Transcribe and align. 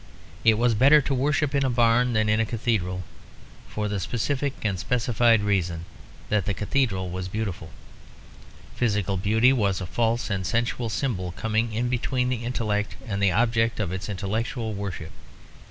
It 0.43 0.55
was 0.55 0.73
better 0.73 0.99
to 0.99 1.13
worship 1.13 1.53
in 1.53 1.63
a 1.63 1.69
barn 1.69 2.13
than 2.13 2.27
in 2.27 2.39
a 2.39 2.45
cathedral 2.47 3.03
for 3.69 3.87
the 3.87 3.99
specific 3.99 4.53
and 4.63 4.79
specified 4.79 5.43
reason 5.43 5.85
that 6.29 6.45
the 6.45 6.55
cathedral 6.55 7.11
was 7.11 7.27
beautiful. 7.27 7.69
Physical 8.75 9.15
beauty 9.15 9.53
was 9.53 9.79
a 9.79 9.85
false 9.85 10.31
and 10.31 10.43
sensual 10.43 10.89
symbol 10.89 11.33
coming 11.33 11.71
in 11.71 11.87
between 11.87 12.29
the 12.29 12.43
intellect 12.45 12.95
and 13.05 13.21
the 13.21 13.31
object 13.31 13.79
of 13.79 13.91
its 13.91 14.09
intellectual 14.09 14.73
worship. 14.73 15.11